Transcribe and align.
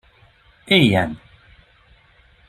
Éljen! 0.65 1.19